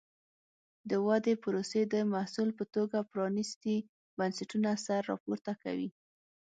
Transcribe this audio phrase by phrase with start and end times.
[0.89, 3.77] د ودې پروسې د محصول په توګه پرانیستي
[4.17, 5.89] بنسټونه سر راپورته کوي.